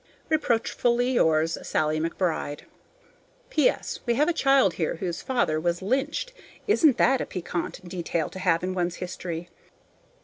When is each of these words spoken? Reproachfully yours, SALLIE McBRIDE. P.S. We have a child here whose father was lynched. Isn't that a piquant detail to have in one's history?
Reproachfully 0.29 1.11
yours, 1.11 1.59
SALLIE 1.61 1.99
McBRIDE. 1.99 2.61
P.S. 3.51 3.99
We 4.07 4.15
have 4.15 4.27
a 4.27 4.33
child 4.33 4.73
here 4.73 4.95
whose 4.95 5.21
father 5.21 5.59
was 5.59 5.83
lynched. 5.83 6.33
Isn't 6.65 6.97
that 6.97 7.21
a 7.21 7.25
piquant 7.27 7.87
detail 7.87 8.27
to 8.31 8.39
have 8.39 8.63
in 8.63 8.73
one's 8.73 8.95
history? 8.95 9.49